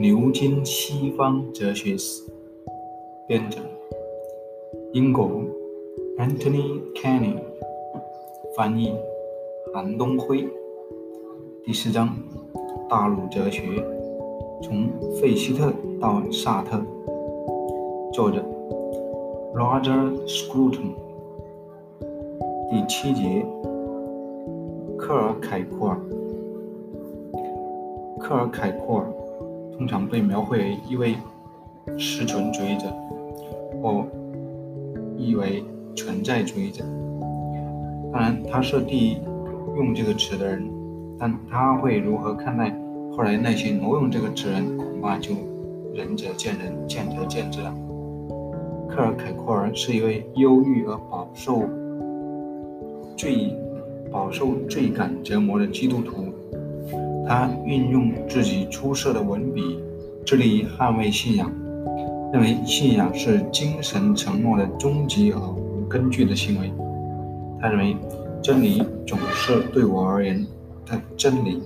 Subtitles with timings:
[0.00, 2.22] 牛津西方哲学史，
[3.26, 3.60] 编者
[4.94, 5.28] 英国
[6.16, 7.36] Anthony Canning，
[8.56, 8.94] 翻译
[9.74, 10.48] 韩东辉。
[11.62, 12.16] 第四章：
[12.88, 13.62] 大陆哲学，
[14.62, 14.88] 从
[15.20, 15.70] 费希特
[16.00, 16.80] 到萨特。
[18.10, 18.42] 作者
[19.54, 20.94] Roger Scruton。
[22.70, 23.44] 第七节：
[24.96, 26.00] 克尔凯库尔。
[28.18, 29.04] 克尔凯库尔
[29.80, 31.16] 通常被描绘为一位
[31.96, 32.94] 实存主义者，
[33.80, 34.04] 或
[35.16, 35.64] 译为
[35.96, 36.84] 存在主义者。
[38.12, 39.16] 当然，他是第一
[39.74, 40.70] 用这个词的人，
[41.18, 42.70] 但他会如何看待
[43.16, 45.32] 后来那些挪用这个词人，恐怕就
[45.94, 47.74] 仁者见仁，见仁见智了。
[48.86, 51.62] 克尔凯库尔是一位忧郁而饱受
[53.16, 53.56] 罪
[54.12, 56.26] 饱受罪感折磨的基督徒。
[57.26, 59.78] 他运用自己出色的文笔，
[60.24, 61.52] 致力于捍卫信仰，
[62.32, 66.72] 认为信仰是精神承诺的终极而无根据的行为。
[67.60, 67.96] 他认为，
[68.42, 70.46] 真理总是对我而言
[70.86, 71.62] 的真理，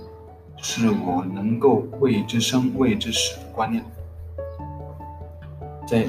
[0.57, 3.83] 是我能够为之生、为之死的观念。
[5.87, 6.05] 在《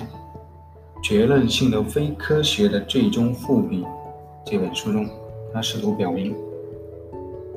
[1.04, 3.84] 结论性的非科学的最终复笔》
[4.44, 5.08] 这本书中，
[5.54, 6.36] 他试图表明。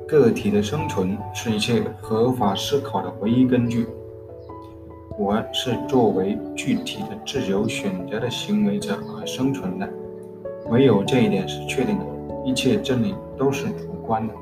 [0.08, 3.86] 个体的生存是一切合法思考的唯一根据。
[5.18, 9.86] 我是作为具体的自由选择的行为者而生存的，
[10.70, 12.06] 唯有这一点是确定的。
[12.42, 14.32] 一切真理都是主观的。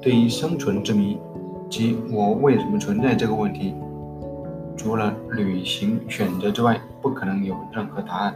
[0.00, 1.18] 对于生存之谜
[1.68, 3.74] 即我为什么存在这个问题，
[4.76, 8.34] 除了履行选择之外，不可能有任何答案。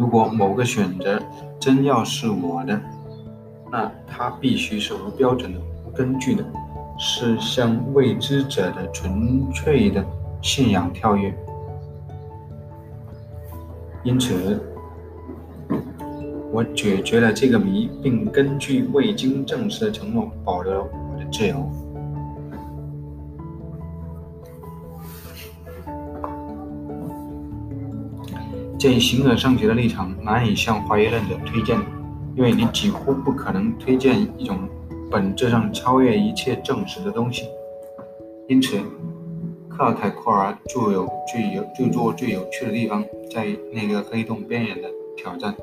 [0.00, 1.20] 如果某个选择
[1.58, 2.80] 真要是我的，
[3.70, 6.42] 那它必须是无标准的、无根据的，
[6.98, 10.02] 是向未知者的纯粹的
[10.40, 11.34] 信仰跳跃。
[14.02, 14.58] 因此，
[16.50, 21.70] 我解决了这个谜，并根据未经证实的承诺保留了我的自由。
[28.80, 31.78] 在形而上学的立场，难以向怀疑论者推荐，
[32.34, 34.58] 因为你几乎不可能推荐一种
[35.10, 37.44] 本质上超越一切证实的东西。
[38.48, 38.78] 因此，
[39.68, 45.54] 克尔凯库尔最有最有著作最有趣的地方，在那个黑洞边缘的挑战。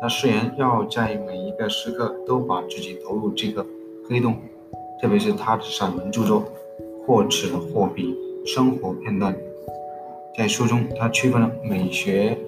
[0.00, 3.66] 他誓言要在每一个时刻都把自己投入这个
[4.08, 4.36] 黑洞，
[5.00, 6.44] 特别是他的散文著作，
[7.04, 9.36] 或此或彼，生活片段。
[10.38, 12.38] 在书中，他区分了美学。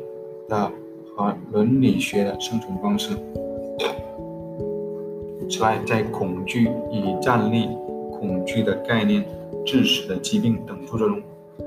[0.48, 0.70] 的
[1.14, 3.14] 和伦理学的生存方式。
[5.48, 7.66] 此外，在《恐惧与战力》
[8.10, 9.22] 《恐惧的概念》
[9.64, 11.20] 《致死的疾病》等著作中，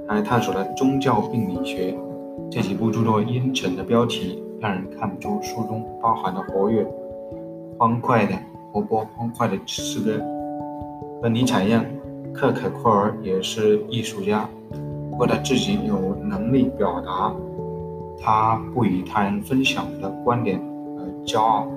[0.08, 1.96] 还探索了宗教病理学。
[2.50, 6.86] 这几部著作阴沉的标题让人看不出书中包含的活跃、
[7.78, 8.34] 欢快的、
[8.72, 10.20] 活泼欢快的诗歌。
[11.22, 11.86] 和尼采一样，
[12.34, 14.50] 克凯库尔也是艺术家，
[15.12, 17.34] 不过他自己有能力表达。
[18.20, 20.60] 他不与他人分享的观点
[20.98, 21.68] 而骄傲，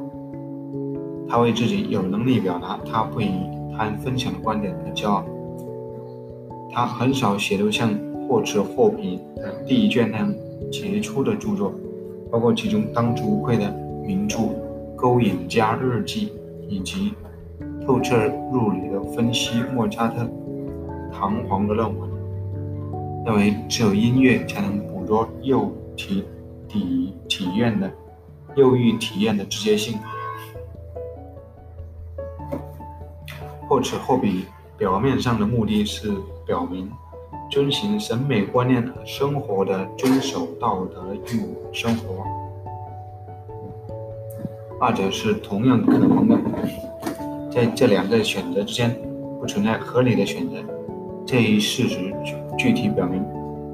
[1.29, 3.29] 他为自己有能力表达他不与
[3.77, 5.25] 他人分享的观点而骄傲。
[6.73, 7.91] 他很少写出像
[8.27, 10.35] 《霍茨霍比》的第一卷那样
[10.71, 11.73] 杰出的著作，
[12.31, 13.71] 包括其中当之无愧的
[14.07, 14.39] 名著
[14.97, 16.27] 《勾引家日记》，
[16.69, 17.13] 以及
[17.87, 18.17] 透彻
[18.53, 20.29] 入理的分析莫扎特
[21.13, 22.09] 堂皇的论文，
[23.27, 25.71] 认为只有音乐才能捕捉幼。
[26.01, 26.25] 体
[26.67, 27.91] 体体验的
[28.57, 29.99] 忧郁体验的直接性，
[33.69, 34.47] 或此或彼，
[34.79, 36.15] 表面上的目的是
[36.47, 36.91] 表明
[37.51, 42.25] 遵循审美观念和生活的遵守道德义务生活，
[44.81, 46.39] 二者是同样可能的。
[47.51, 48.97] 在这两个选择之间
[49.39, 50.57] 不存在合理的选择，
[51.27, 52.15] 这一事实
[52.57, 53.23] 具体表明。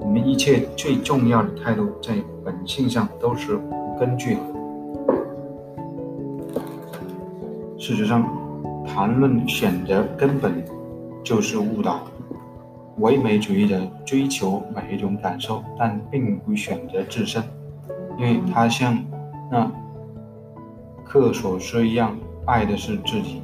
[0.06, 2.14] 我们一切最重要的态度，在
[2.44, 4.41] 本性上都是无根据的。
[7.76, 8.25] 事实上，
[8.87, 10.64] 谈论选择根本
[11.25, 12.03] 就是误导。
[12.99, 17.43] 唯美主义者追求每一种感受，但并不选择自身，
[18.17, 18.97] 因为他像
[19.50, 19.69] 那
[21.05, 22.17] 克索斯一样
[22.47, 23.43] 爱的是自己。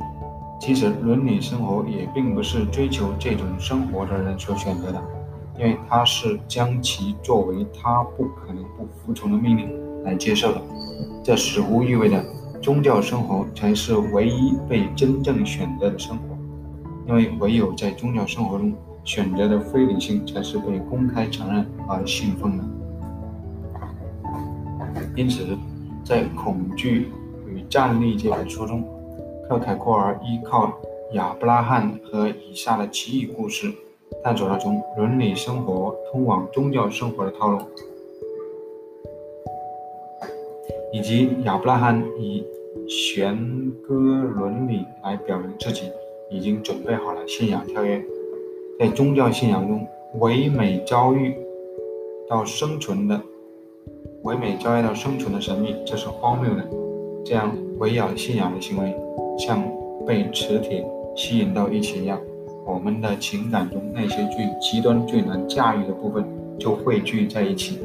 [0.61, 5.03] 其实，伦理生活也并不是追求这种生活的人所选择的。
[5.63, 9.71] 因为他是将其作为他不可能不服从的命令
[10.03, 10.61] 来接受的，
[11.23, 12.21] 这似乎意味着
[12.61, 16.37] 宗教生活才是唯一被真正选择的生活，
[17.07, 18.75] 因为唯有在宗教生活中
[19.05, 22.65] 选择的非理性才是被公开承认而信奉的。
[25.15, 25.57] 因此，
[26.05, 27.13] 在《恐惧
[27.47, 28.83] 与战力》这本书中，
[29.49, 30.73] 克凯库尔依靠
[31.13, 33.73] 亚伯拉罕和以下的奇异故事，
[34.23, 37.59] 探索了从伦理生活通往宗教生活的套路，
[40.93, 42.45] 以及亚伯拉罕以
[42.89, 43.37] 弦
[43.87, 45.91] 歌伦理来表明自己
[46.31, 48.03] 已经准备好了信仰跳跃。
[48.79, 49.87] 在宗教信仰中，
[50.19, 51.35] 唯美遭遇
[52.29, 53.21] 到生存的。
[54.23, 56.65] 唯美交易到生存的神秘，这是荒谬的。
[57.25, 58.95] 这样围绕信仰的行为，
[59.37, 59.61] 像
[60.07, 60.85] 被磁铁
[61.17, 62.21] 吸引到一起一样，
[62.65, 66.25] 我们的情感中那些最极端、最难驾驭的部分
[66.59, 67.79] 就汇聚在一起。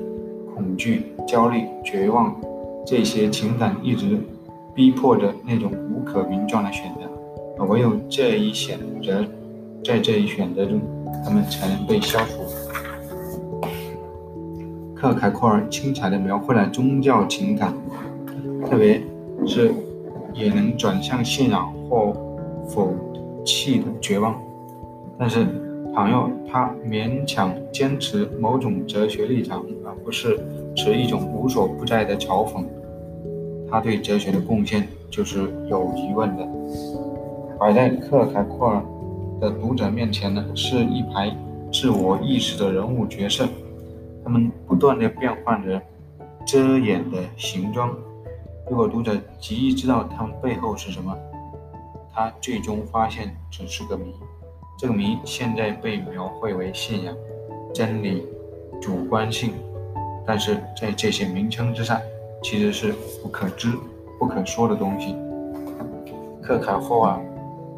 [0.55, 2.35] 恐惧、焦虑、绝望，
[2.83, 4.19] 这些情感一直
[4.73, 9.23] 逼迫着那种无可名状的选择，唯有这一选择，
[9.83, 10.81] 在这一选择中，
[11.23, 12.41] 他们才能被消除。
[14.95, 17.71] 克凯库尔精彩地描绘了宗教情感，
[18.67, 18.99] 特别
[19.45, 19.71] 是
[20.33, 22.13] 也能转向信仰或
[22.67, 22.95] 否
[23.45, 24.35] 弃的绝望。
[25.19, 25.47] 但是，
[25.95, 30.39] 倘若他勉强坚持某种哲学立场，而不是
[30.75, 32.63] 持一种无所不在的嘲讽，
[33.69, 36.47] 他对哲学的贡献就是有疑问的。
[37.59, 38.83] 摆在克凯库尔
[39.41, 41.35] 的读者面前的是一排
[41.73, 43.47] 自我意识的人物角色。
[44.23, 45.81] 他们不断地变换着
[46.45, 47.95] 遮掩的形状。
[48.69, 51.17] 如果读者极易知道他们背后是什么，
[52.13, 54.13] 他最终发现只是个谜。
[54.77, 57.15] 这个谜现在被描绘为信仰、
[57.73, 58.23] 真理、
[58.79, 59.53] 主观性，
[60.23, 61.99] 但是在这些名称之上，
[62.43, 62.93] 其实是
[63.23, 63.71] 不可知、
[64.19, 65.15] 不可说的东西。
[66.43, 67.19] 克凯霍尔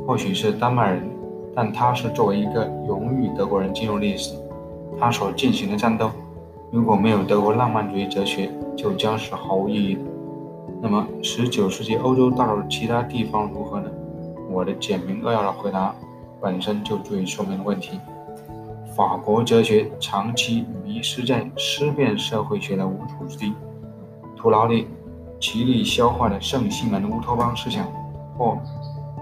[0.05, 1.09] 或许是丹麦人，
[1.55, 4.35] 但他是作为一个荣誉德国人进入历史。
[4.99, 6.11] 他所进行的战斗。
[6.69, 10.01] 如果没有德国浪漫主义哲学，就将是毫无意义的。
[10.81, 13.89] 那么，19世纪欧洲大陆其他地方如何呢？
[14.51, 15.95] 我的简明扼要的回答
[16.41, 17.99] 本身就足以说明问题。
[18.95, 23.53] 法国哲学长期迷失在思辨社会学的无土之地，
[24.35, 24.87] 徒劳地
[25.39, 27.85] 极力消化了圣西门的乌托邦思想，
[28.37, 28.57] 或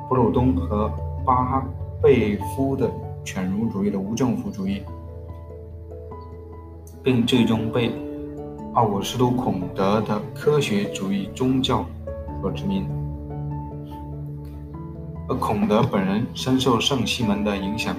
[0.10, 0.92] 布鲁东和
[1.26, 1.66] 巴哈
[2.02, 2.90] 贝夫的
[3.24, 4.82] 犬儒主义的无政府主义。
[7.04, 7.90] 并最终被
[8.74, 11.86] 奥古斯都·孔德的科学主义宗教
[12.42, 12.86] 所殖民，
[15.30, 17.96] 而孔德本人深受圣西门的影响。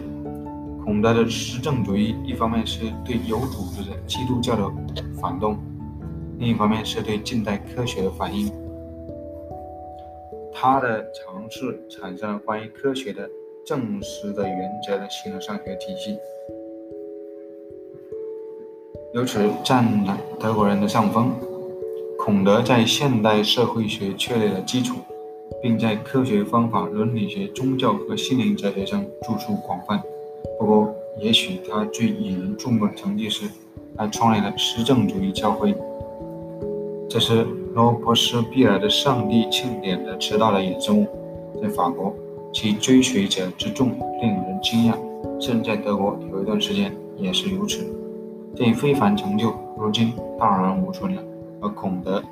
[0.83, 4.63] 孔德的实证主义，一方面是对有组织的基督教的
[5.21, 5.59] 反动，
[6.39, 8.51] 另一方面是对近代科学的反应。
[10.55, 13.29] 他的尝试产生了关于科学的
[13.67, 16.17] 证实的原则的形而上学体系。
[19.13, 21.33] 由此占了德国人的上风。
[22.19, 24.97] 孔德在现代社会学确立了基础，
[25.63, 30.01] 并在科学方法、伦理学、宗教和心灵哲学上著述广泛。
[30.59, 33.49] 不过，也许他最引人注目的成绩是，
[33.97, 35.75] 他创立了实证主义教会。
[37.09, 41.07] 这是罗伯斯庇尔的上帝庆典的迟到的衍生物。
[41.61, 42.15] 在法国，
[42.53, 43.89] 其追随者之众
[44.21, 44.95] 令人惊讶，
[45.41, 47.85] 甚至在德国有一段时间也是如此。
[48.55, 51.23] 这一非凡成就，如今荡然无存了。
[51.61, 52.23] 而孔德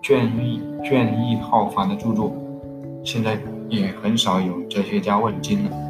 [0.00, 2.32] 卷弋卷弋浩繁的著作，
[3.04, 3.38] 现在
[3.68, 5.87] 也很少有哲学家问津了。